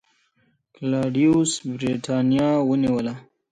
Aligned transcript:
کلاډیوس 0.75 1.51
برېټانیا 1.73 2.49
ونیوله 2.69 3.15